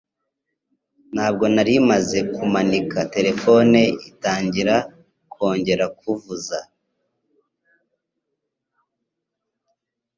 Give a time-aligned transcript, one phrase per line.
[1.13, 4.75] Ntabwo nari maze kumanika telefone itangira
[5.33, 6.59] kongera kuvuza.